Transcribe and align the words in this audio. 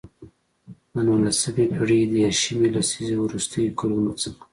د 0.93 0.95
نولسمې 1.05 1.65
پېړۍ 1.73 2.01
د 2.07 2.11
دیرشمې 2.13 2.67
لسیزې 2.75 3.15
وروستیو 3.19 3.75
کلونو 3.79 4.11
څخه. 4.21 4.41